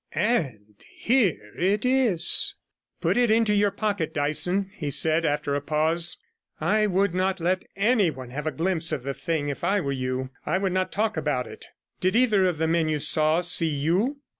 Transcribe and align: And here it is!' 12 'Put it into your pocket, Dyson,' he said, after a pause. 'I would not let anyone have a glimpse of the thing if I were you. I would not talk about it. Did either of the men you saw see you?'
And 0.15 0.81
here 0.95 1.51
it 1.59 1.85
is!' 1.85 2.55
12 3.01 3.13
'Put 3.13 3.21
it 3.21 3.29
into 3.29 3.53
your 3.53 3.69
pocket, 3.69 4.15
Dyson,' 4.15 4.71
he 4.73 4.89
said, 4.89 5.25
after 5.25 5.53
a 5.53 5.61
pause. 5.61 6.17
'I 6.59 6.87
would 6.87 7.13
not 7.13 7.39
let 7.39 7.65
anyone 7.75 8.31
have 8.31 8.47
a 8.47 8.51
glimpse 8.51 8.91
of 8.91 9.03
the 9.03 9.13
thing 9.13 9.49
if 9.49 9.63
I 9.63 9.79
were 9.79 9.91
you. 9.91 10.31
I 10.43 10.57
would 10.57 10.71
not 10.73 10.91
talk 10.91 11.17
about 11.17 11.45
it. 11.45 11.67
Did 11.99 12.15
either 12.15 12.45
of 12.45 12.57
the 12.57 12.67
men 12.67 12.89
you 12.89 12.99
saw 12.99 13.41
see 13.41 13.69
you?' 13.69 14.17